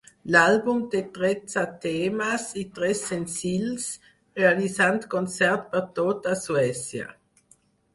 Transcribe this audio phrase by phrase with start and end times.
[0.35, 3.87] L’àlbum té tretze temes i tres senzills,
[4.43, 7.13] realitzant concerts per tota Suècia.